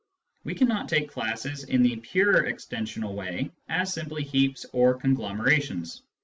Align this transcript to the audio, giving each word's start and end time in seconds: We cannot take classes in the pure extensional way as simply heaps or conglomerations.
We 0.43 0.55
cannot 0.55 0.89
take 0.89 1.11
classes 1.11 1.63
in 1.65 1.83
the 1.83 1.97
pure 1.97 2.45
extensional 2.45 3.13
way 3.13 3.51
as 3.69 3.93
simply 3.93 4.23
heaps 4.23 4.65
or 4.73 4.95
conglomerations. 4.95 6.01